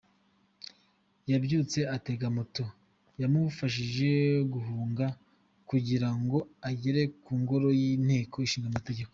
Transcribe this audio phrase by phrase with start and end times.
[1.31, 2.65] Yabyutse atega moto
[3.21, 4.09] yamufashije
[4.53, 5.05] guhunga
[5.69, 6.37] kugira ngo
[6.69, 9.09] agere ku ngoro y’Inteko Ishinga Amategeko.